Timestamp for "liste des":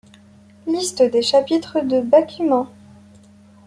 0.65-1.21